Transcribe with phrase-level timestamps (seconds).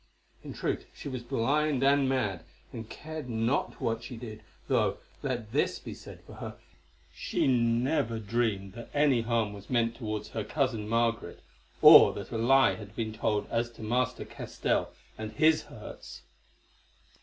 [0.43, 5.51] In truth she was blind and mad, and cared not what she did, though, let
[5.53, 6.55] this be said for her,
[7.13, 11.43] she never dreamed that any harm was meant towards her cousin Margaret,
[11.83, 16.23] or that a lie had been told as to Master Castell and his hurts.